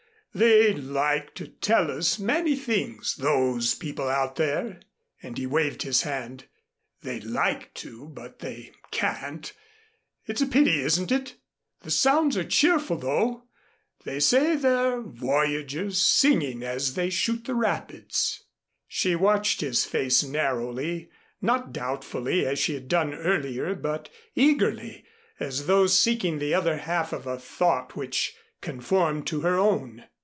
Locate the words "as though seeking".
25.41-26.39